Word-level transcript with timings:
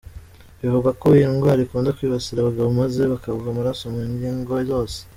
Bivugwa 0.59 0.91
ko 1.01 1.07
iyi 1.17 1.27
ndwara 1.33 1.59
ikunda 1.65 1.95
kwibasira 1.97 2.37
abagabo 2.41 2.69
maze 2.81 3.01
bakava 3.13 3.45
amaraso 3.49 3.83
mu 3.93 3.99
ngi 4.11 4.29
ngo 4.39 4.55
zose. 4.69 4.97